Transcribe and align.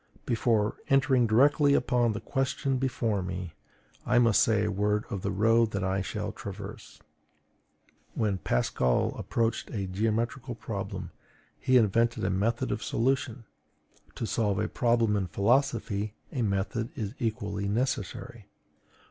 Before 0.25 0.77
entering 0.89 1.27
directly 1.27 1.75
upon 1.75 2.13
the 2.13 2.19
question 2.19 2.77
before 2.79 3.21
me, 3.21 3.53
I 4.03 4.17
must 4.17 4.41
say 4.41 4.65
a 4.65 4.71
word 4.71 5.05
of 5.11 5.21
the 5.21 5.29
road 5.29 5.69
that 5.73 5.83
I 5.83 6.01
shall 6.01 6.31
traverse. 6.31 6.99
When 8.15 8.39
Pascal 8.39 9.13
approached 9.15 9.69
a 9.69 9.85
geometrical 9.85 10.55
problem, 10.55 11.11
he 11.59 11.77
invented 11.77 12.23
a 12.23 12.31
method 12.31 12.71
of 12.71 12.81
solution; 12.81 13.43
to 14.15 14.25
solve 14.25 14.57
a 14.57 14.67
problem 14.67 15.15
in 15.15 15.27
philosophy 15.27 16.15
a 16.31 16.41
method 16.41 16.89
is 16.95 17.13
equally 17.19 17.67
necessary. 17.67 18.49